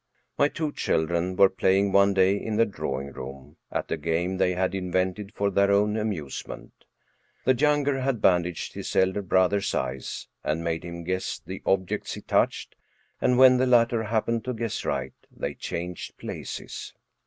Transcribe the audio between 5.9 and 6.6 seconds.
amuse